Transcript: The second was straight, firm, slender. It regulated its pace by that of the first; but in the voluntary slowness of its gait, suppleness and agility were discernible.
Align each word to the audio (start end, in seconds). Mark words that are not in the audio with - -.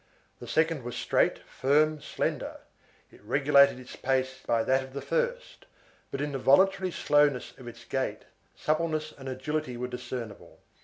The 0.39 0.47
second 0.47 0.81
was 0.81 0.95
straight, 0.95 1.37
firm, 1.47 2.01
slender. 2.01 2.61
It 3.11 3.21
regulated 3.23 3.79
its 3.79 3.95
pace 3.95 4.39
by 4.43 4.63
that 4.63 4.81
of 4.83 4.93
the 4.93 5.01
first; 5.03 5.67
but 6.09 6.21
in 6.21 6.31
the 6.31 6.39
voluntary 6.39 6.89
slowness 6.89 7.53
of 7.59 7.67
its 7.67 7.85
gait, 7.85 8.25
suppleness 8.55 9.13
and 9.15 9.29
agility 9.29 9.77
were 9.77 9.87
discernible. 9.89 10.57